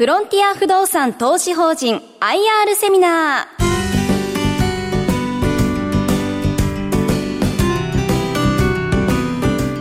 [0.00, 3.48] フロンティア不動産投資法人 IR セミナ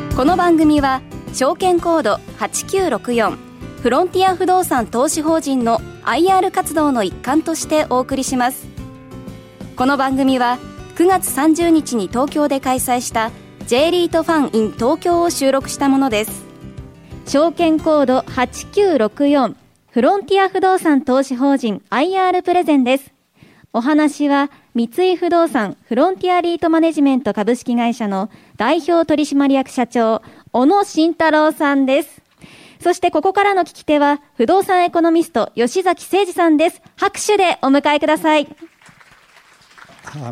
[0.09, 0.15] ー。
[0.15, 1.03] この番組は
[1.33, 3.37] 証券コード8964
[3.83, 8.65] フロンティア不動産投資法人の IR 活動の一環としてお送りします。
[9.75, 10.57] この番組は
[10.95, 13.29] 9月30日に東京で開催した
[13.67, 16.43] J リートファン in 東京を収録したものです。
[17.27, 19.66] 証券コード8964
[19.97, 23.11] フロンティア不動産投資法人 IR プレゼンです。
[23.73, 30.21] お話は三井不動産フロンティアリートマネジメント株式会社の代表取締役社長、
[30.51, 32.21] 小野慎太郎さんです。
[32.79, 36.79] そしてここからの聞き手は不動産エコノミスト吉崎誠二さんです。
[36.95, 38.47] 拍手でお迎えください。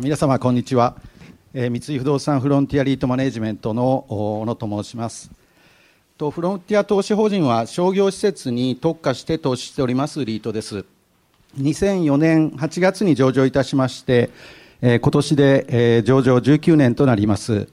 [0.00, 0.94] 皆様こんにちは。
[1.54, 5.32] えー、三井不動産フロンティアリートマネジメントの小野と申します。
[6.18, 10.86] とフロンティア投資法人は商業施設に特化して投資しておりますリートです。
[11.58, 14.30] 2004年8月に上場いたしまして、
[14.80, 17.68] えー、今年で、えー、上場19年となります。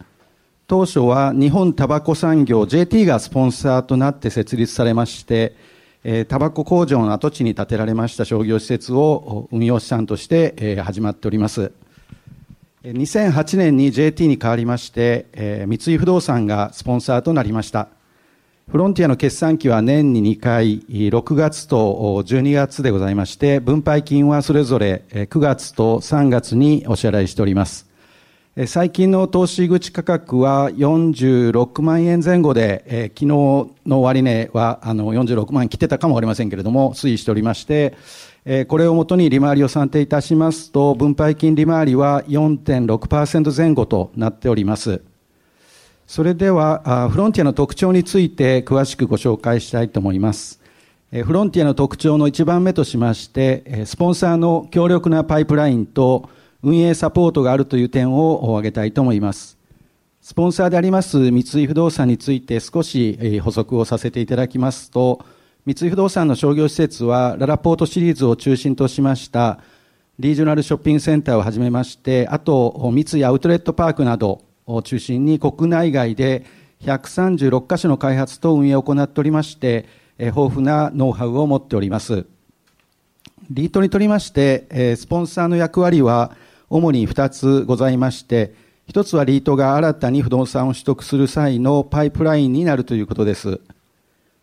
[0.67, 5.55] 当初は日本タバコ産業 JT がスポンサーとなって設立されまして、
[6.27, 11.71] タバコ工場の跡地に建てられました商業施設を運用資産として、始まっております。
[12.83, 17.89] 2008年に JT に変わりまして、三井不動産がスポンサーとなりました。
[18.69, 27.87] フロンティアの決算期は年に2回、6月と12月でございまして、分配金はそれぞれ9月と3月にお支払いしております。
[28.65, 37.95] 最近の投資口価格は46万円前後で、え昨日の終値はあの46万円切ってたかもわかりませんけれども、推移しておりまして、
[38.45, 45.01] えこれをもとに利回りを算定いたしますと、分配金利回りは4.6%前後となっております。
[46.13, 50.61] それでは、フロンティアの特徴について詳しくご紹介したいと思います。
[51.11, 56.29] フロンティアの特徴の一番目としまして、スポンサーの強力なパイプラインと
[56.61, 59.57] 運営サポートがあるという点を挙げたいと思います。
[60.21, 65.25] スポンサーであります三井不動産について少し補足をさせていただきますと、
[65.65, 69.61] 三井不動産の商業施設はララポートシリーズを中心としました
[70.19, 76.45] リージョナルショッピングセンターをはじめまして、あと三井アウトレットパークなどを中心に国内外で
[76.81, 79.85] 136カ所の開発と運営を行っておりまして、
[80.19, 82.25] 豊富なノウハウを持っております。
[83.49, 86.31] リートにとりまして、スポンサーの役割は
[86.69, 88.53] 主に2つございまして、
[88.89, 93.61] 1つはリートが新たに不動産を取得する際のパイプラインになるということです。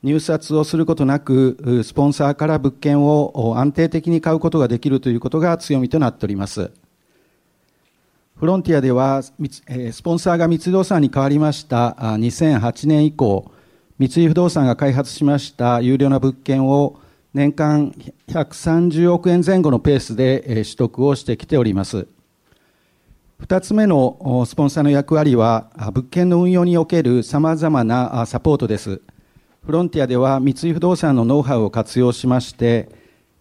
[0.03, 6.71] 入札をすることなく、スポンサーから物件を安定的に買うことができるということが強みとなっております。
[8.41, 9.35] フロンティアでは、ス
[10.03, 13.53] ポンサーが三井不動産に変わりました2008年以降、
[13.99, 16.99] 三井不動産が開発しました有料な物件を
[17.35, 17.95] 年間
[18.29, 22.09] 130億円前後のペースで取得をしてきております。
[23.41, 29.03] 二つ目のスポンサーの役割は、物件の運用における様々なサポートです。
[29.67, 32.89] フロンティアでは三井不動産のノウハウを活用しまして、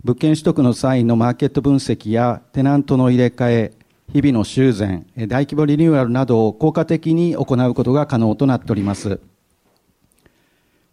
[0.04, 3.79] 物件取得の際のマーケット分析やテナントの入れ替え、
[4.12, 9.20] 日々の修繕、大規模リニューアルなどを効果的に行うことが可能となっております。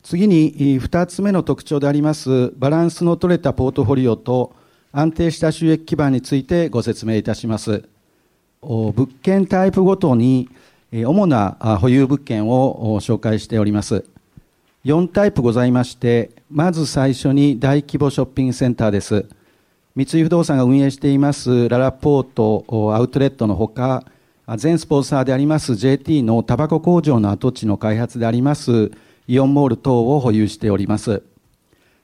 [0.02, 4.54] 次に、二つ目の特徴であります、バランスの取れたポートフォリオと
[4.92, 7.88] 安定した収益基盤についてご説明いたします。
[8.60, 10.50] 物件タイプごとに、
[10.92, 14.04] 主な保有物件を紹介しております。
[14.84, 19.26] 4タイプございまして、まず最初に大規模ショッピングセンターです。
[19.96, 24.04] 三井不動産が運営していますララポートアウトレットのほか、
[24.58, 28.90] 全スポンサーであります JT のタバコ工場の跡地の開発であります
[29.26, 31.22] イオンモール等を保有しております。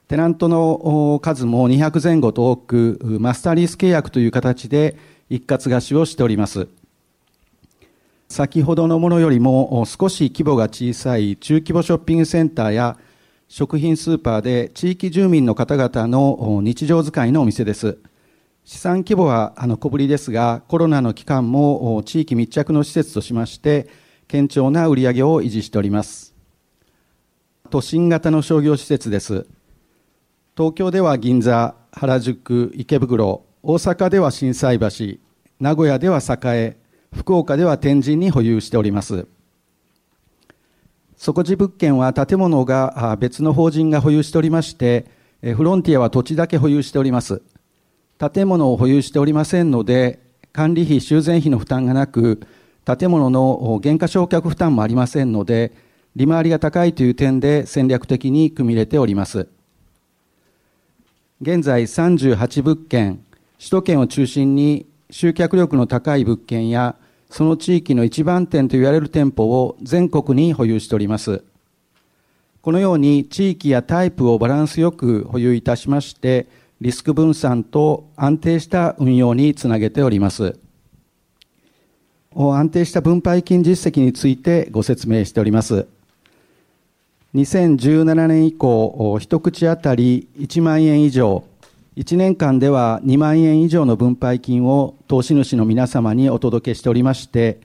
[0.08, 4.96] テナントの数も200前後と多く、マスターリース契約という形で
[5.28, 6.68] 一括貸しをしております。
[8.30, 12.96] 先ほどのものよりも少し規模が小さい中規模ショッピングセンターや
[13.54, 17.98] 食品スーパーで地域住民の方々の日常使いのお店です。
[18.64, 23.90] 資産規模はあの小ぶりですが、コロナの期間も地域密着の施設としまして、
[24.26, 26.34] 堅調な売り上げを維持しております。
[27.68, 29.46] 都心型の商業施設です。
[30.56, 34.88] 東京では銀座、原宿、池袋、大阪では心斎橋、
[35.60, 36.78] 名古屋では栄、
[37.14, 39.26] 福岡では天神に保有しております。
[41.22, 45.06] 即地物件は建物が別の法人が保有しておりまして、
[45.40, 47.42] フロンティアは土地だけ保有しております。
[48.18, 50.18] 建物を保有しておりませんので、
[50.52, 52.40] 管理費、修繕費の負担がなく、
[52.84, 55.70] 建物の減価償却負担もありませんので、
[56.16, 59.46] 利回りが高いという点で戦略的に組み入れております。
[61.40, 63.20] 現在38物件、
[63.60, 66.96] 首都圏を中心に集客力の高い物件や、
[67.32, 71.42] その地域の一番店と言われる店舗を全国に保有しております。
[72.60, 76.46] このように地域やタイプをバランスよく保有いたしまして、
[76.82, 80.58] リスク分散と安定した運用につなげております。
[82.36, 85.86] 安定した分配金実績についてご説明しております。
[87.34, 91.44] 2017年以降、一口当たり1万円以上、
[91.96, 97.60] 1年間では2万円以上の分配金を投資主の皆様にお届けしておりまして、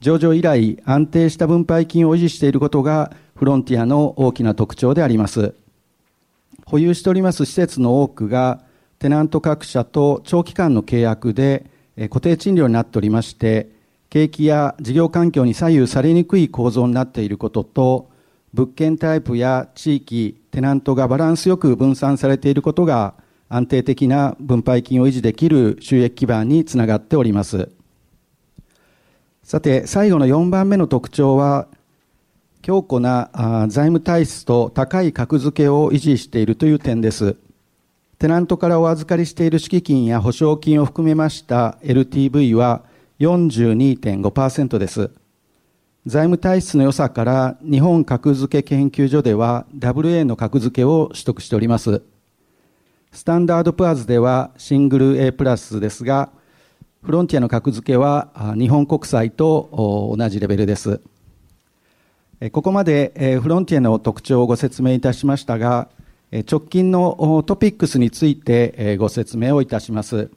[0.00, 5.54] 上場以来安定した分配金を維持していることがフロンティアの大きな特徴であります。
[6.66, 8.60] 保有しております施設の多くが
[8.98, 11.64] テナント各社と長期間の契約で
[11.96, 13.70] 固定賃料になっておりまして、
[14.10, 18.10] 景気や事業環境に左右されにくい構造になっていることと、
[18.52, 23.14] 物件タイプや地域、テナントがバランスよく分散されていることが
[23.50, 27.68] 安定的な分配金を維持できる収益基盤につながっております。
[29.42, 31.66] さて、最後の4番目の特徴は、
[32.62, 33.30] 強固な
[33.68, 37.36] 財務体質と高い格付けを維持しているという点です。
[38.18, 42.84] テナントからお預かりしている敷金や保証金を含めました LTV は
[43.18, 45.10] 42.5%です。
[46.06, 52.02] 財務体質の良さから日本格付け研究所では WA の格付けを取得しております。
[53.12, 56.30] スタンダードプアーズではシングル A プラスですが、
[57.02, 61.00] フロンティアの格付けは日本国債と同じレベルです。
[62.52, 65.88] ここまでフロンティアの特徴をご説明いたしましたが、
[66.48, 70.30] 直近のトピックスについてご説明をいたします。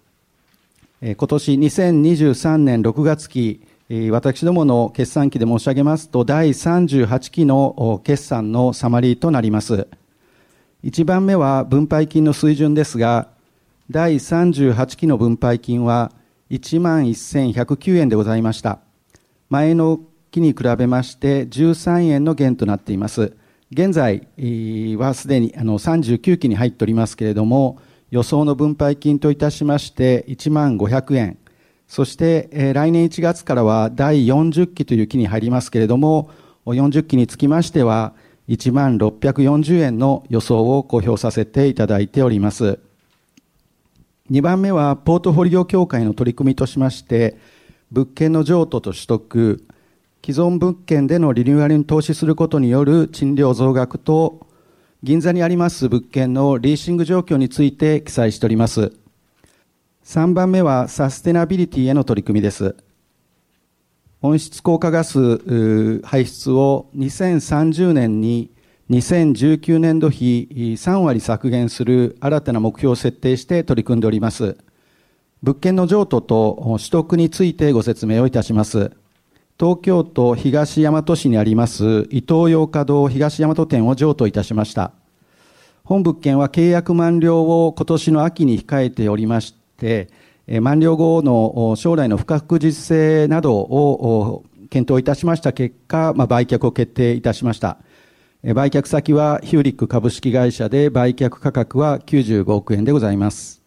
[1.01, 3.61] 今年2023年6月期、
[4.09, 9.87] 私どもの決算期で申し上げますと、第38期の決算のサマリーとなります。
[10.83, 13.29] 1番目は分配金の水準ですが、
[13.89, 16.11] 第38期の分配金は
[16.49, 18.79] 1万1109円でございました。
[19.49, 23.31] 前の期に比べまして13円の減となっています。
[23.71, 24.27] 現在
[24.97, 27.79] はすでにあの39期に入っておりますけれども、
[28.11, 31.37] 予想の分配金といたしまして1万500円、
[31.87, 36.29] そして来年1月からは第40期という期に入りますけれども、
[36.65, 38.13] 40期につきましては、
[38.47, 42.79] 1万640円の予想を公表させていただいております。
[44.31, 47.37] 2番目は、ポートフォリオ協会の取り組みとしまして、
[47.91, 49.63] 物件の譲渡と取得、
[50.25, 54.47] 既存物件でのリニューアルに投資することによる賃料増額と、
[55.03, 58.93] 銀座にあります物件のリーシング状況について記載しております。
[60.05, 62.75] 3番目は、サステナビリティへの取り組みです。
[64.25, 68.51] 温室効果ガス排出を2030年に
[68.89, 74.55] 2019年度比3割削減する新たな目標を設定して取り組んでおります。
[75.41, 78.93] 物件の譲渡と取得についてご説明をいたします。
[79.59, 84.93] 東京都東大和市にあります伊東洋華堂東大和店を譲渡いたしました。
[85.83, 90.07] 本物件は契約満了を今年の秋に控えておりまして、
[90.47, 97.77] 満了後の将来の不確実性などを検討いたしました結果、まあ、売却を決定いたしました。
[98.43, 103.61] 売却先はヒューリック株式会社で売却価格は95億円でございます。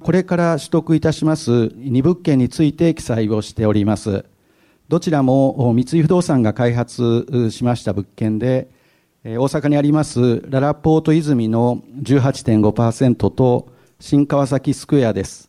[0.00, 4.24] これから取得いたします2物件について記載をしております。
[4.88, 8.70] どちらも三井不動産が開発しました物件で、
[9.24, 13.68] 大阪にありますララポート泉の18.5%と
[14.00, 15.47] 新川崎スクエアです。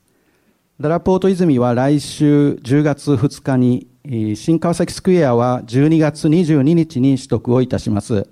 [0.79, 3.89] ララポート泉は来週10月2日に、
[4.37, 8.29] 新川崎スクエアは12月22日に取得をいたします。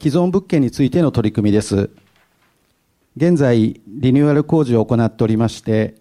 [0.00, 1.90] 既存物件についての取り組みです。
[3.16, 5.94] 現在、リニューアル工事を行っておりまして、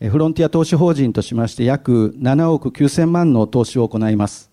[0.00, 4.50] フロンティア投資法人としまして約7億9000万の投資を行います。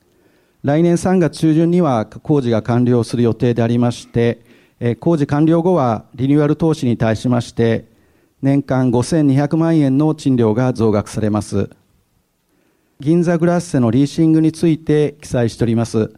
[0.63, 4.41] 来年3月中旬には工事が完了する予定でありまして、
[4.99, 7.95] 工事完了後はリニューアル投資に対しまして、
[8.41, 11.69] 年間5200万円の賃料が増額されます。
[12.99, 16.11] 銀座グラッセのリーシングについて記載しております。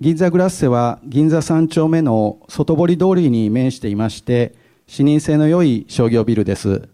[0.00, 4.54] 銀座グラッセは銀座3丁目の外堀通りに面していまして、
[4.86, 6.88] 視認性の良い商業ビルです。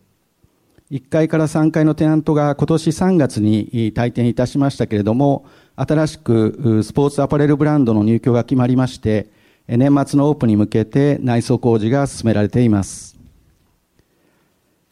[0.90, 5.44] 1階から3階のテナントが今年3月に退店いたしましたけれども、
[5.75, 9.28] 新しくスポーツアパレルブランドの入居が決まりまして、
[9.66, 13.13] 年末のオープンに向けて内装工事が進められています。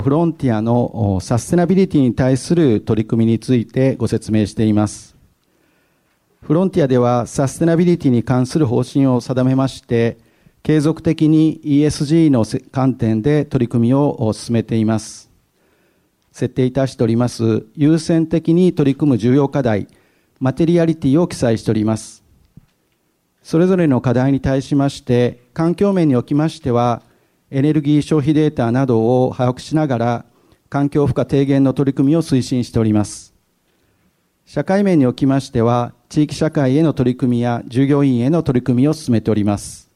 [0.03, 5.17] フロンティアのサステナビリティに対する取り組みについてご説明しています。
[6.43, 10.19] フロンティアではサステナビリティに関する方針を定めまして、
[10.65, 15.31] 継続的に ESG の観点で取り組みを進めています。
[16.33, 19.87] 設定いたしております優先的に取り組む重要課題、
[20.41, 22.25] マテリアリティを記載しております。
[23.43, 27.03] それぞれの課題に対しまして、環境面におきましては、
[27.55, 30.25] エネルギー消費データなどを把握しながら、
[30.71, 33.35] 環境負荷低減の取り組みを推進しております。
[34.47, 39.91] 社会面におきましては、地域社会への取り組みや従業員への取り組みを進めております。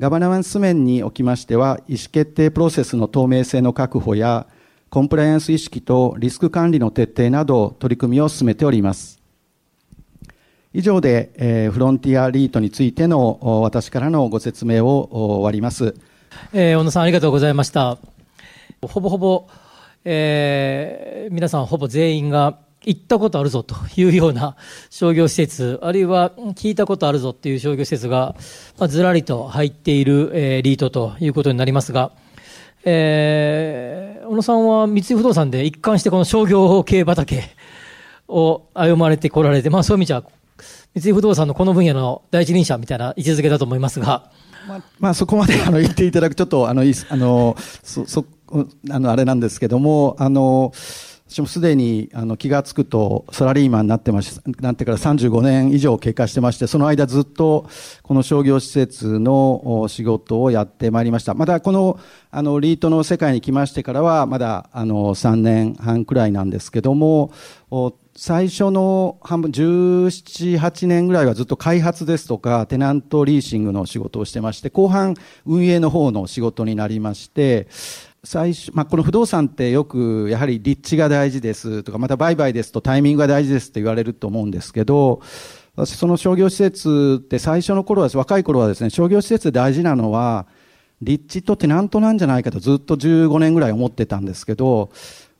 [0.00, 4.48] ガバナンス面におきましては、意思決定プロセスの透明性の確保や、
[4.88, 9.22] コンプライアンス意識とリスク管理の徹底など取り組みを進めております。
[10.72, 15.94] 以上で、え、フロンティアリートについての私からのご説明を終わります。
[16.52, 17.98] えー、小野さんありがとうございました。
[18.82, 19.48] ほぼほぼ、
[20.04, 24.56] えー、皆さんほぼ全員が行ったことあるぞというような
[24.90, 28.34] 商業施設、あるいは聞いたことあるぞっていう商業施設が、
[28.78, 32.12] まあ、ずらりと入っている、えー、リートということになりますが、
[32.84, 37.44] えー、小野さんは三井不動産で一貫してこの商業系畑
[38.28, 40.24] を歩まれてこられて、まあそういう意味じゃ、
[40.94, 44.30] 三井不動産のこの分野の第一人者みたいな位置づけだと思いますが。
[44.68, 48.24] まあ、まあ、そこまであの言っていただく、ちょっとあの、あの、そ、そ、
[48.90, 50.72] あの、あれなんですけども、あの、
[51.30, 57.68] 私もすでにあの気がつくとサラリーマンになってましなってから35年以上経過してまして、その間ずっと
[58.02, 61.34] この商業施設の仕事をやってまいりました。
[61.34, 62.00] またこの
[62.32, 67.30] あのリートの世界に来ましてからはまだあの3年半くらいなんですけども、
[68.22, 75.14] 最初の半分、17、8年ぐらいはずっと開発ですとか、テナントリーシングの仕事をしてまして、後半
[75.46, 77.66] 運営の方の仕事になりまして、
[78.22, 85.22] 最初、まあ、この不動産ってよくやはり立地が大事ですとか、また売買ですとタイミングが大事ですって言われると思うんですけど、
[85.74, 90.46] 私その商業施設って最初の頃は、若い頃はですね、商業施設で大事なのは、
[91.00, 94.90] 立地とテナントなんじゃないかとずっと15年ぐらい思ってたんですけど、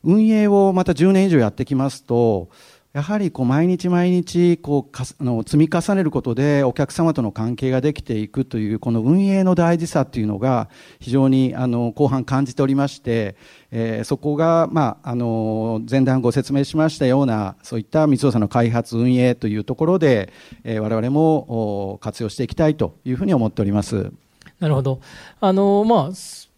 [0.03, 2.49] 運営をまた10年以上やってきますと、
[2.93, 13.37] やはりこう毎日毎日こうかあの積み重ねることでお客様との関係ができていくというこの運営の大事さというのが非常にあの後半感じておりまして、
[13.71, 20.33] えー、そこが、まあ、あの前段ご説明しましたようなそういった三尾さんの開発運営というところで、
[20.65, 24.11] えー、我々も活用していきたいというふうに思っております。
[24.59, 25.01] なるほど。
[25.41, 26.15] あの、まあ、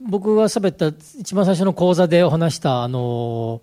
[0.08, 3.62] 僕が喋った一番最初の講座でお話した、あの、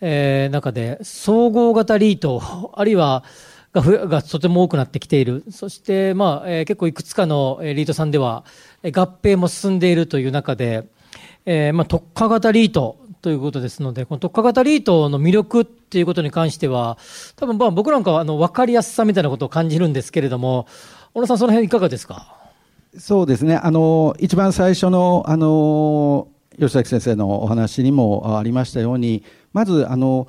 [0.00, 3.24] えー、中で、総合型リート、 あるいは、
[3.72, 5.44] ががとても多くなってきている。
[5.50, 8.44] そして、まあ、えー、結構いくつかのリートさんでは、
[8.84, 10.84] 合併も進んでいるという中で、
[11.46, 16.98] えー、まあ、特化型リートということですので、この特化型リートの魅力っていうことに関しては、
[17.36, 20.66] 多分まあ僕なんかはあの分かりやすさみたいなことを感じるんですけれども、
[21.14, 22.41] 小野さん、その辺いかがですか？
[22.98, 23.56] そうですね。
[23.56, 29.22] あの、一番最初の、あの、吉崎先生のお話にもありましたように、
[29.52, 30.28] まずあの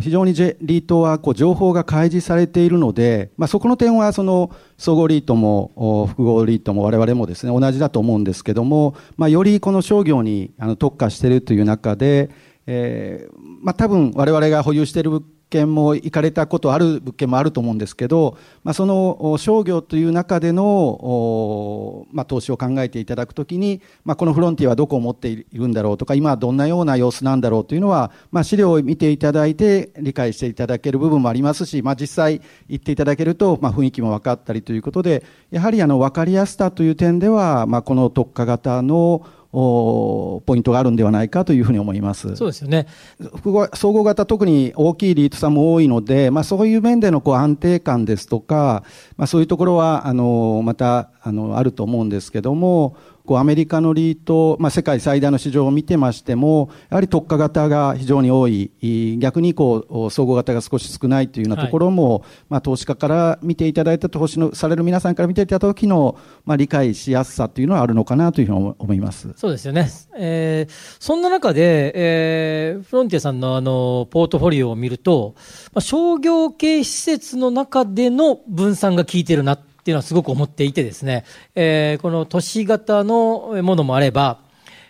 [0.00, 12.30] 非常にリートはこう情報が開示されているので、まあ、そこの点はその総合リートも複合リートも我々もですね同じだと思うんですけども、まあ、よりこの商業にあの特化しているという中で、
[12.66, 15.22] えーまあ、多分我々が保有している
[15.52, 42.36] 件も行かれたことある物件もあると思うんですけど、まあ、その商業という中での、まあ、投資を考えていただくときに、まあ、このフロンティアはどこを持っているんだろうとか、今はどんなような様子なんだろうというのは、まあ、資料を見ていただいて理解していただける部分もありますし、まあ、実際行っていただけると、まあ、雰囲気も分かったりということで、やはりあの分かりやすさという点では、まあ、この特化型のポイントがあるんではないかというふうに思います。
[42.36, 42.86] そうですよね。
[43.20, 48.82] 複合総合型特に大きいリートさんも多いので、まあそういう面でのこう安定感ですとか、
[49.16, 58.70] まあそういうところは、あの、また、あの、あると思うんですけども、こうアメリカのリート、まあ、世界最大の市場を見てましても、やはり特化型が非常に多い、
[59.18, 69.32] 逆にこう総合型が少し少ないというようなところも、はい、まあ、投資家から見ていただいた投資のされる皆さんから見ていた時の、まあ、理解しやすさというのはあるのかなというふうに思います。
[69.36, 75.34] そうですよね、えー、そんな中で、えー、フロンティアさんのあのポートフォリオを見ると、
[75.72, 81.24] まあ、商業系施設の中での分散が効いてるなってっていうのはすごく思っていてですね、
[81.56, 84.38] えー、この都市型のものもあれば、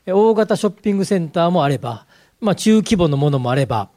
[0.07, 2.05] 大型ショッピングセンターもあれば、
[2.43, 3.89] まあ、中規模のものもあれば、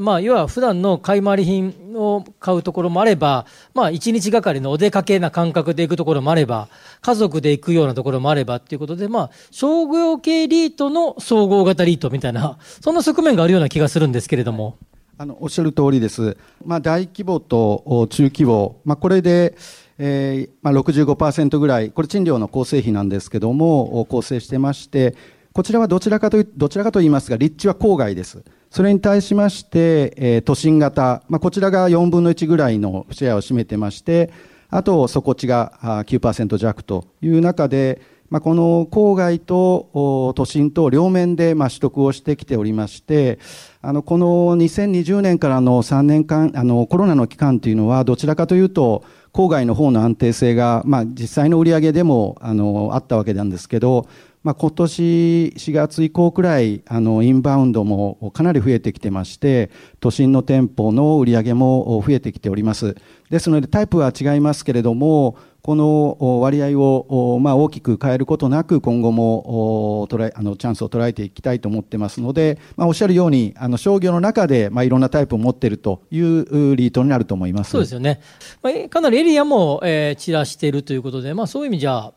[0.00, 6.68] まあ、要は普段の買い回り品を買うところもあれば、まあ、一日がかりのお出かけな感覚で行くところもあれば、
[7.00, 14.76] 家族で行くようなところもあればっていうことで、まあ、商業系リートの総合型リートみたいな、そんな側面があるような気がするんですけれども。
[15.20, 19.56] あのおっしゃる通りです、まあ、大規模と中規模、まあ、これで、
[19.98, 25.14] えーまあ65%、ぐらい、これ、賃料の構成費なんですけども、構成してまして、
[25.52, 28.44] こちらはどちらかとどちらかと言いますが、立地は郊外です。
[28.70, 34.30] それに対しまして、えー、都心型、まあ、こちらが4分の1ぐらいのシェアを占めてまして、
[34.70, 38.00] あと、底地が9%弱という中で、
[38.30, 43.38] まあ、この郊外と都心と両面でまあ取得をしてきておりまして、
[43.80, 54.08] あのこの2020年からの3年間、あのコロナの期間というのは、どちらかというと、郊外の方の安定性が、まあ、実際の売り上げでもあのあったわけなんですけど、
[54.42, 59.70] まあ、今年4月以降くらいあのインバウンドもかなり増えてきてまして
[60.00, 62.96] 都心の店舗の売り上げも増えてきております。
[63.30, 77.72] ですのでタイプは違いますけれどもこの割合を、まあ、大きく変えることなく今後も捉えあのチャンスを捉えていきたいと思ってますので、まあ、おっしゃるようにあの商業の中で、まあ、いろんなタイプを持っているというリートになると思います。
[77.72, 78.20] そうですよね、
[78.62, 82.12] まあ、かなりエリアも、えー、散らしているということで、まあ、そういう意味じゃ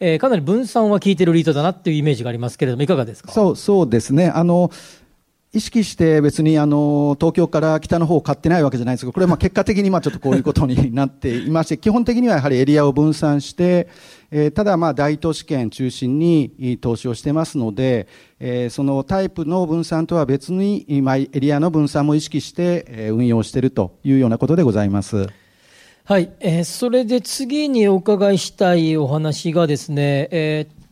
[0.00, 3.30] えー、かなり分散は効いてるリートだなっていうイメージがありますけれども、いかがですか？
[3.30, 4.26] そうそうですね。
[4.28, 4.72] あの
[5.54, 13.86] 意識して別にあの東京から北の方を買ってないわけじゃないですけど、これはまあ 結果的にまあちょっとこういうことになっていまして、基本的にはやはりエリアを分散して、
[14.32, 18.08] えー、ただまあ大都市圏中心に投資をしてますので、
[18.40, 25.28] えー、そのタイプの分散とは別に、まあ、エリアの分散も意識して運用しているというようなことでございます。
[26.04, 30.84] はい、えー、それで次にお伺いしたいお話がですね、えー、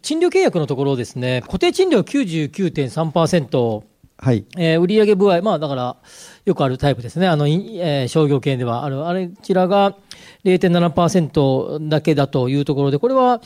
[0.00, 3.82] 賃料契約のところですね、固定賃料99.3%、
[4.18, 4.44] はい。
[4.56, 5.96] えー、売上部合、まあだから
[6.44, 8.84] よくあるタイプですね、あの、えー、商業系では。
[8.84, 9.94] ある、あれ、こちらが
[10.44, 13.40] 0.7%だけだというところで、これは、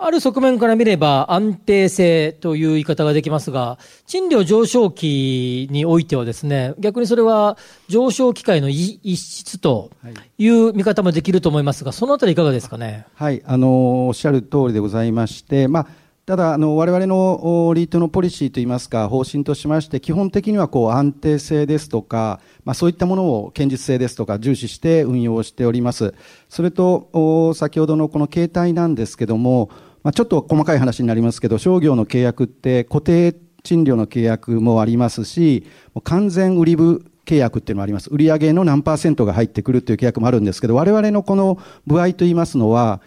[0.00, 7.58] ある側面から見れば安定性という言い方ができますが、賃料上昇期においてはですね、逆にそれは
[7.88, 9.90] 上昇機会の一室と
[10.38, 10.48] い。
[10.48, 13.06] う見方もできると思いますが、そのあたりいかがですかね？
[13.16, 15.86] はい、あの、おっしゃる通りでございまして、まあ、
[16.28, 26.12] ただ、あの、我々のリートのポリシーといいますか、方針としまして、基本的にはこう安定性ですとか、まあそういったものを堅実性ですとか重視して運用しております。
[26.50, 29.70] それと、先ほどのこの携帯なんですけども、
[30.02, 35.64] まあ、ちょっと細かい話になりますけど、商業の契約って固定賃料の契約もありますし、
[36.04, 38.10] 完全売り部契約っていうのもあります。
[38.10, 43.00] 売上の何パーセントが入ってくるという契約もあるんですけど、我々のこの部合といいますのは、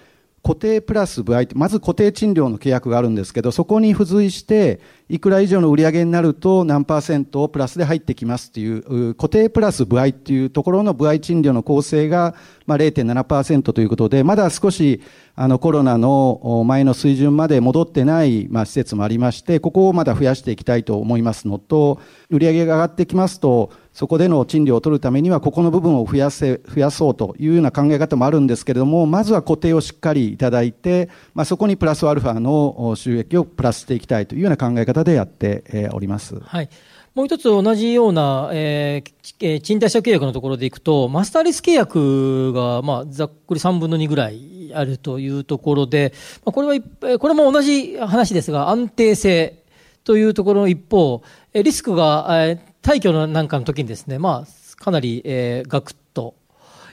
[0.43, 12.33] 固定プラス部合まず固定賃料の契約があるんですけど、そこに付随して、いくら以上の売り上げになると何パーセントプラスで入ってきますっていう、固定プラス部合っていうところの部合賃料の構成が、
[12.65, 15.01] まあ、0.7%ということで、まだ少し
[15.35, 21.99] あのコロナの前の水準まで戻ってない、まあ、施設もありまして、ここをまだ増やしていきたいと思いますのと、
[22.29, 36.39] 売り上げが上がってきますと、そこでの賃料を取るためには、ここの部分を増やせ、増やそうというような考え方もあるんですけれども、まずは固定をしっかりいただいて、まあ、そこにプラスアルファの収益をプラスしていきたいというような考え方でやっております。
[36.39, 36.69] はい。
[37.13, 46.13] もう一つ同じような、えー、賃貸借契約のところでいくと、マスターリス契約が、まあ、ざっくり3分の2ぐらいあるというところで、
[46.45, 49.65] まあ、これは、これも同じ話ですが、安定性
[50.05, 51.21] というところの一方、
[51.53, 56.35] リスクが、えー退去のなんかの時にですね、まあ、かなり、えー、ガクッと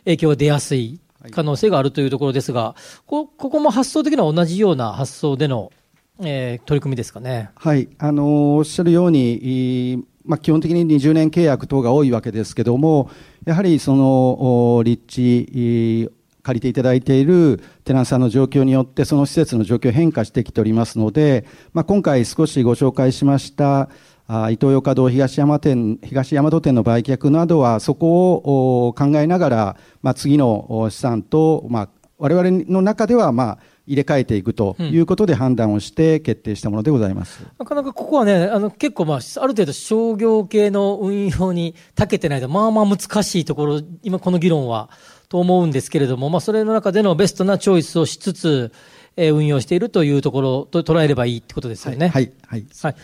[0.04, 5.72] 影響が出やすい可能性があるというところですが、こここも発想的には同じような発想での、
[6.20, 7.50] えー、取り組みですかね。
[7.56, 13.10] はい、あのおっしゃるように、まあ、基本的に20年契約等が多いわけですけども、
[13.46, 16.10] やはりその立地、
[16.42, 23.90] 借りていただいているテナントさんの状況によって、その施設の状況変化してきておりますので、まあ、今回少しご紹介しました、
[24.30, 31.88] あイトーヨーカドー東山店、東大和店の売却などは、そこを考えながら、まあ、次の資産と、まあ、
[32.18, 44.90] 我々の中では、まあ、入れ替えていくということで判断をして決定したものでございます、うん、なかなかここはね、あの結構、まあ、ある程度商業系の運用に長けてないと、まあまあ難しいところ、今この議論は
[45.30, 48.72] と思うんですけれども、まあ、それの中でのベストなチョイスをしつつ、
[49.18, 52.08] え運用しているというところと捉えればいいってことですよね。
[52.08, 52.32] はい。
[52.46, 52.64] はい。
[52.82, 52.94] はい、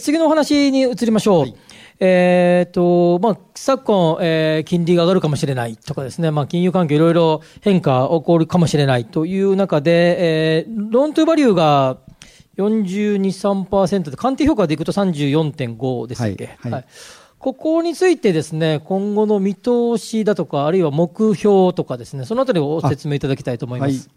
[0.00, 1.40] 次のお話に移りましょう。
[1.42, 1.54] はい、
[2.00, 11.98] えっ、と、まあ、昨今、えー、金利が上がるかもしれないとかですね、まあ、金融環境いろいろ変化起こるかもしれないという中で、えー、ローントゥーバリューが
[12.56, 16.84] 42、3%で、鑑定評価でいくと34.5でしたっけ、はい、はい
[17.42, 24.08] ここについてですね、今後の見通しだとか、あるいは目標とかですね、そのあたりをご説明いただきたいと思います。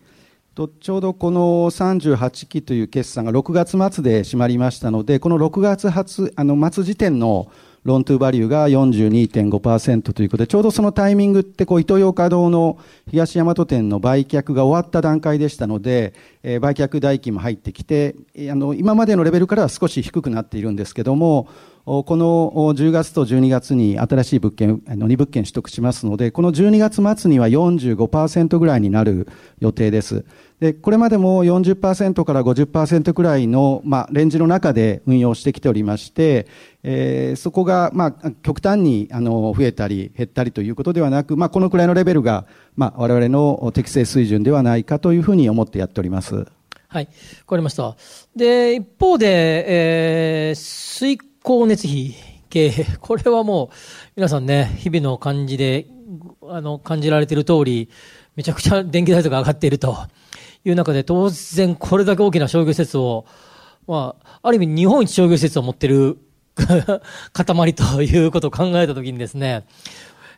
[0.55, 7.51] とちょうどこの38期という決算が6月末で締まりましたので、この6月初あの末時点の
[7.83, 12.79] ロントゥーバリューが42.5%ということで、ちょうどそのタイミングって、こう、イトーヨーカ堂の
[13.11, 18.15] 東大和店の売却が終わった段階でしたので、えー、売却代金も入ってきて、
[18.49, 21.47] あの、今までのレベルからは少し低くなっているんですけども、
[21.85, 29.27] この10月と12月に新しい物件、の2物件取得しますので、この12月末には45%ぐらいになる
[29.59, 30.25] 予定です。
[30.59, 36.47] で、これまでも40%から50%くらいの、まあ、レンジの中で運用してきておりまして、
[36.81, 46.47] えー、そこが、まあ、極端に、あの、増えたり減ったりということではなく、まあ、このくらいのレベルが、まあ、我々の適正水準ではないかというふうに思ってやっております。
[46.87, 47.05] はい。
[47.05, 47.09] わ
[47.45, 47.95] かりました。
[48.35, 52.15] で、一方で、えー、水光熱費
[52.49, 53.69] 系、 これはもう、
[54.15, 55.85] 皆さんね、日々の感じで、
[56.49, 57.89] あの、感じられている通り、
[58.35, 59.95] めちゃくちゃ電気代とか上がっていると。
[60.67, 63.25] いう中で、当然これだけ大きな商業施設を、
[63.87, 66.17] まあ、ある意味日本一商業施設を持っている
[67.33, 69.65] 塊ということを考えたときにですね、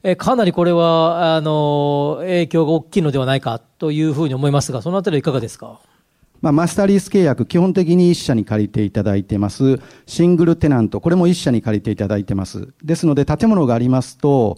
[0.04, 5.80] えかなりこれは、あの、影響が大きいのではないかというふうに思いますが、そのあたりはいかがですか？
[6.42, 9.80] まあ、マスターリース契約、基本的に1社に借りていただいてます。
[10.06, 12.74] シングルテナント、これも1社に借りていただいてます。
[12.84, 14.58] ですので、建物がありますと、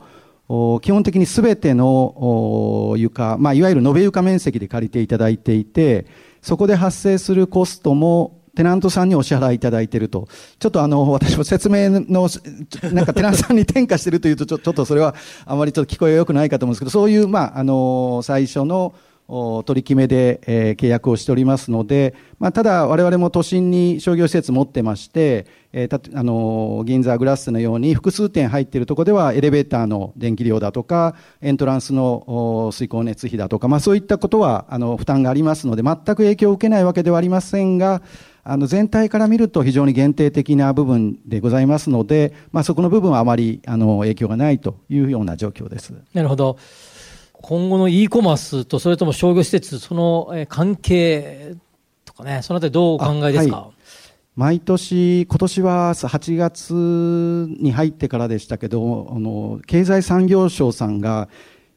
[0.82, 6.08] 基本的にすべての床、まあ、いわゆる延べ床面積で借りていただいていて、
[6.42, 10.28] そこで発生するコストもテナントさんにお支払いいただいていると。
[10.58, 12.28] ちょっとあの、私も説明の、
[12.92, 15.16] なんかテナントさんに転嫁してるというと、ちょっとそれは
[15.46, 18.96] あまりちょっと聞こえが良くないかと思うんですけど、そういう、まあ、あの、最初の、
[19.66, 38.02] 取り決めで、えー、契約をしておりますので、まあ、ただ我々も都心に商業施設持ってまして、えー、たあの銀座グラスのように複数店入っているところではエレベーターの電気量だとかエントランスの水光熱費だとか、まあ、そういったことはあの負担がありますので全く影響を受けないわけではありませんが
[38.44, 45.94] あの全体から見ると非常に限定的な部分でございますので、まあ、そこの部分はあまりあの影響がないというような状況です。
[46.14, 46.58] なるほど
[47.42, 51.56] 今後の e コマースとそれとも商業施設、その関係
[52.06, 53.72] とかね、そのあたりどうお考えですか、はい、
[54.36, 56.74] 毎年、今年は8月
[57.60, 61.30] に入ってからでしたけど、あの経済産業省さんが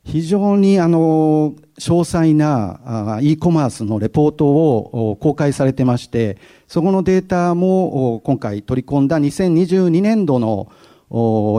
[0.04, 10.72] 非常にあの詳細な e コマースのレポートを公開されてまして、そこのデータも今回取り込んだ2022年度の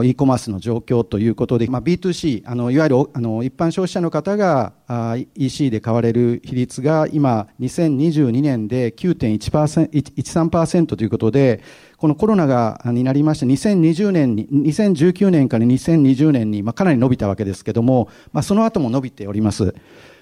[0.04, 4.72] e コマースの状況ということで、まあ、B2C、あのいわゆるあの一般消費者の方が
[5.36, 11.62] EC で買われる比率が今、2022年で9.13%ということで、
[11.98, 19.72] このコロナがになりまして、2020年に、2019年から2020年に、まあ、かなり伸びたわけですけども、まあ、その後も伸びております。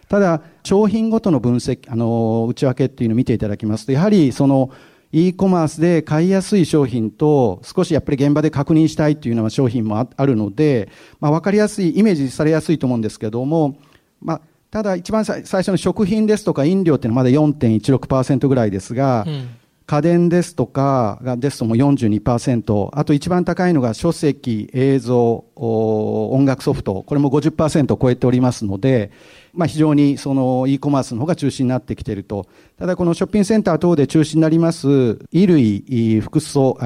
[0.09, 4.69] ただ、商品ごとの分析、あの、内訳っていうのを見ていただきますと、やはりその、
[5.13, 10.89] e コマースで買いやすい商品と、少しやっぱり現場で確認したいというのは商品もあるので、
[11.21, 13.77] まあ、分かりやすい、イメージされやすいと思うんですけども、
[14.21, 19.49] まあ、ただ一番最初の食品ですとか飲料っていうのはまだ4.16%ぐらいですが、うん。
[19.87, 29.11] 家電ですとかがですとも42%、あと一番高いのが書籍、映像、音楽ソフト、これも50%を超えておりますので、
[29.55, 32.47] まあ、非常にその e コマースの方が中心になってきていると。
[32.79, 36.79] ただこのショッピングセンター等で中心になります、衣類、服装、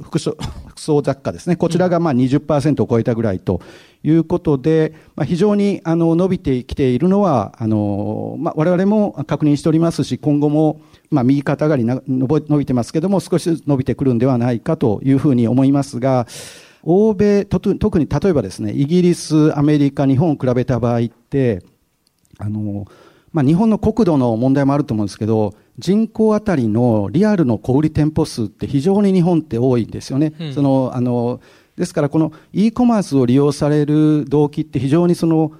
[0.00, 0.36] 服装、
[0.68, 1.56] 服装雑貨ですね。
[1.56, 3.60] こちらがまあ20%を超えたぐらいと
[4.02, 16.26] いうことで、まあ、非常にあの伸びてきているのは、あの、まあ、我々も確認しておりますし、今後もまあ、右肩上がりな伸びてますけども、少しずつ伸びてくるんではないかというふうに思いますが、
[16.82, 21.62] 欧米、特に例えばですね、イギリス、アメリカ、日本を比べた場合って、
[22.38, 22.86] あの、
[23.32, 30.32] まあ、日本の国土の問題もあると思うんですけど、人口あたりのリアルの小売店舗数って非常に日本って多いんですよね。
[30.40, 31.40] うん、その、あの、
[31.76, 35.52] ですからこの e コマースを利用される動機って非常にその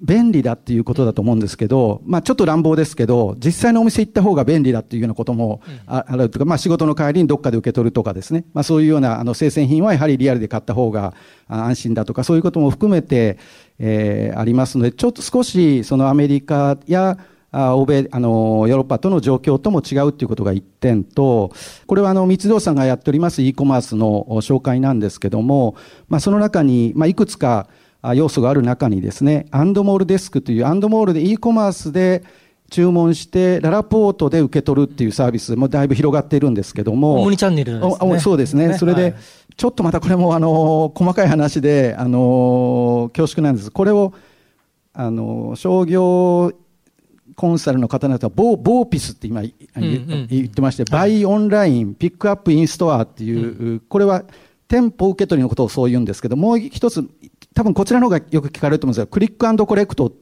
[0.00, 11.14] 便利だっていうことだと思うんですけど、まあちょっと乱暴ですけど、実際のお店行った方が便利だっていうようなこともあるとか、まあ仕事の帰りにどっかで受け取るとかですね、まあそういうようなあの生鮮品はやはりリアルで買った方が
[11.48, 13.38] 安心だとか、そういうことも含めて、
[13.78, 17.18] えー、ありますので、ちょっと少しそのアメリカや
[17.52, 21.52] あ欧米、あの、ヨーロッパとの状況とも違うということが一点と、
[21.86, 25.74] これはあの、三つさんがやっております e コマースの紹介なんですけども、
[26.08, 27.68] まあその中に、まあいくつか、
[28.14, 32.22] 要素がある中にですね、アンドモールデスクというアンドモールで e コマースで
[32.70, 37.20] 注文して、ララポートで受け取るっていうサービスもだいぶ広がっているんですけども。
[37.20, 38.20] オムニチャンネルですね。
[38.20, 38.78] そうですね。
[38.78, 39.14] それで、
[39.56, 43.70] ちょっとまたこれもあの、細かい話で、あの、恐縮なんです。
[43.70, 44.14] これを、
[44.92, 46.52] あの、商業
[47.36, 54.24] コンサルの方々はボー、ボーピスって今言ってまして、バイオンライン、ピックアップインストアっていう、これは
[54.68, 57.04] 店舗受け取りのことをそう言うんですけど、もう一つ、
[57.54, 60.12] 多分こちらの方がよく聞かれると思うんですが、クリックコレクト、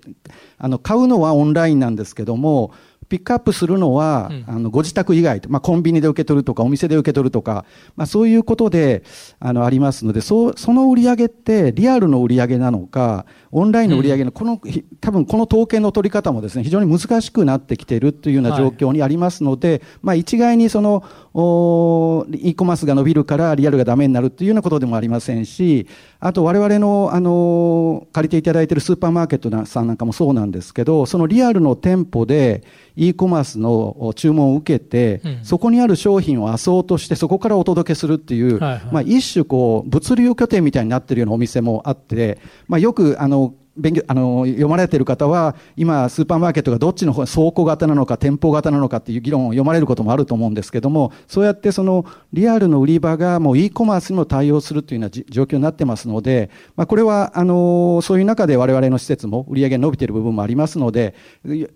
[0.56, 2.72] あの、買うのはオンラインなんですけども、
[3.08, 7.64] ピックアップするのは、うん、あのご自宅以外、まあ、コンビニで受け取るとか、お店で受け取るとか、
[7.96, 9.02] まあ、そういうことで
[9.40, 25.86] あのありますので、そその売り上げって、リアルの売り上げなのか、オンラインの売り上げの、この、うん、多分この統計の取り方もですね、非常に難しくなってきているというような状況にありますので、はい、まあ、一概にその、お e コマースが伸びるからリアルがダメになるというようなことでもありませんし、
[26.20, 32.64] あと我々の、あの、借りていただいているスーパーマーケットさんなんかもそうなんですけど、そのリアルの店舗で
[32.96, 61.14] e コマースの注文を受けて、うん、そこにある商品をあそうとして、そこからお届けするっていう、はいはい、まあ一種こう、物流拠点みたいになっているようなお店もあって、まあよく、あの、no 勉強、あの、読まれている方は、今、スーパーマーケットがどっちの方、倉庫型なのか、店舗型なのかっていう議論を読まれることもあると思うんですけども、そうやってその、リアルの売り場がもう e コマースにも対応するというような状況になってますので、まあ、これは、あの、そういう中で我々の施設も売り上げ伸びている部分もありますので、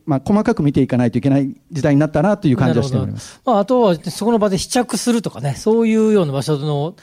[0.05, 3.41] まあ、細かく見ていかないといけない時代になったなという感じはしております。
[3.45, 6.95] まあ、あとは、そこの場で試着するとかね、そういうような場所の、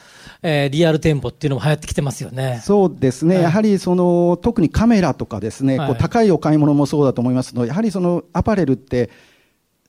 [0.42, 2.62] えー、リアル店舗っていうのも流行ってきてますよね。
[2.64, 3.36] そうですね。
[3.36, 9.10] はい、やはりその、特にカメラとかですね、はい、こう高いお買い物もそうだと思いますので、やはりそのアパレルって、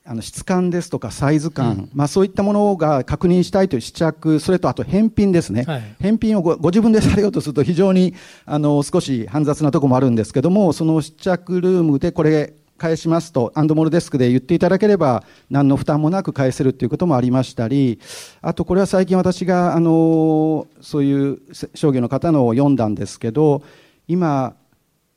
[0.02, 5.64] あの質感ですとかサイズ感、うん、まあそういったものが確認したいという試着、それとあと返品ですね。
[5.64, 8.14] はい、返品をごご自分でされようとすると非常に
[8.46, 18.00] あの少し煩雑なところもあるんですけども、その試着ルームでこれ返しますと、アンドモルデスクで言っていただければ、何の負担もなく返せるということもありましたり、
[18.40, 21.38] あとこれは最近私が、あの、そういう
[21.74, 23.62] 商業の方のを読んだんですけど、
[24.08, 24.54] 今、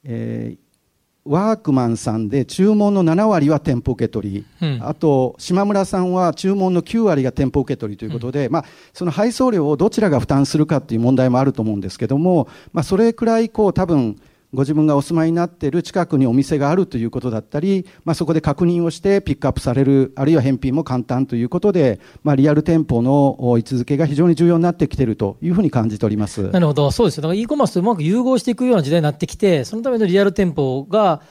[0.03, 0.63] えー、
[1.25, 14.19] ワークマンさんで注文の7割は店舗受け取り、うん、あと島村さんは注文の9割が店舗受け取りということで、うん、まあ、その配送料をどちらが負担するかという問題もあると思うんですけども、まあ、それくらいこう多分
[14.53, 26.49] ご自分がお住まいになっている近くにお店があるということだったり、まあ、そこで確認をしてピックアップされる、あるいは返品も簡単ということで、まあ、リアル店舗の位置づけが非常に重要になってきているというふうに感じております。
[26.51, 26.91] なるほど。
[26.91, 27.23] そうですよ。
[27.23, 31.21] だから e コマースとうまく融合していくような時代になってきて、そのためのリアル店舗が、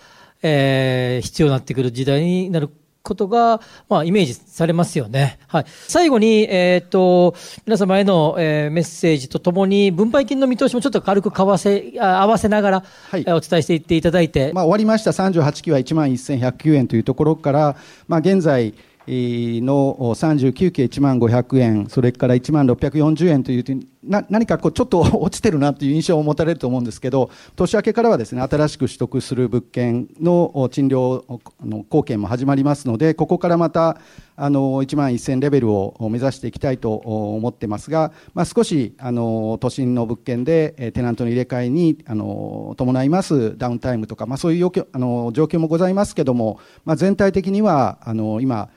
[0.43, 2.71] えー、必要になってくる時代になる
[3.03, 5.39] ことが、まあ、イメージされますよね。
[5.49, 5.65] はい。
[5.89, 7.35] 最後に、えっ、ー、と、
[7.67, 14.53] 皆様への、えー、メッセージとともに、分配金の見通しもちょっと軽く為替、合わせながら、はい、お伝えしていっていただいて。
[14.53, 17.77] まあ、終わりました38期は1万1109円というところから、
[18.09, 18.75] まあ、現在、
[19.07, 23.65] の39期1万500円、それから1万640円という
[24.05, 31.25] な何かこうちょっと落ちてるなという印象を持たれると思うんですけど、年明けからはですね、新しく取得する物件の賃料
[31.65, 33.99] の貢献も始まりますので、ここからまた
[34.35, 48.71] あの1万1000レベルを目指していきたいと思ってますが、まあ、少しあの都心の物件でテナントの入れ替えにあの伴いますダウンタイムとか、まあ、そういうあの状況もございますけども、まあ、全体的にはあの今、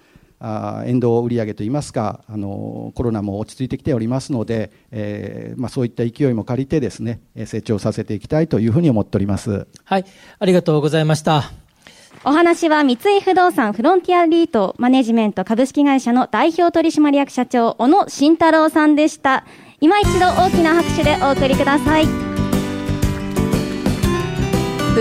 [0.48, 9.66] あ遠藤売上といいますかあのコロナも落ち着いてきておりますので、えーまあ、そういった勢いも借りてですね成長させていきたいというふうに思っております。
[9.84, 10.06] はい
[10.38, 11.52] ありがとうございました。
[12.24, 19.46] お話は三井不動産フロンティアリートマネジメント株式会社の代表取締役社長小野慎太郎さんでした。
[19.82, 22.06] 今一度大きな拍手でお送りください。
[22.06, 22.12] フ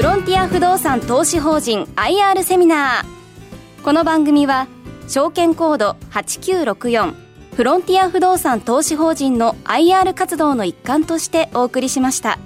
[0.03, 3.05] ロンティア不動産投資法人 IR セミナー。
[3.85, 4.67] この番組は
[5.09, 7.15] 証券コード8964
[7.55, 12.39] フロンティア不動産投資法人の IR 活動の一環としてお送りしました。